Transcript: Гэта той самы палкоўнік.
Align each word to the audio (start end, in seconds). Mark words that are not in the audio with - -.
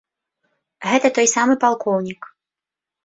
Гэта 0.89 1.07
той 1.17 1.27
самы 1.35 1.59
палкоўнік. 1.67 2.21